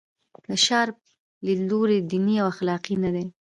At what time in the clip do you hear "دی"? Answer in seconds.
3.15-3.25